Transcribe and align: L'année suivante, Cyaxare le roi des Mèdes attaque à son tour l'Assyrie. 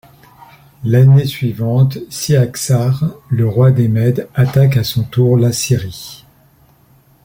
L'année 0.83 1.27
suivante, 1.27 1.99
Cyaxare 2.09 3.13
le 3.29 3.47
roi 3.47 3.69
des 3.69 3.87
Mèdes 3.87 4.27
attaque 4.33 4.77
à 4.77 4.83
son 4.83 5.03
tour 5.03 5.37
l'Assyrie. 5.37 6.25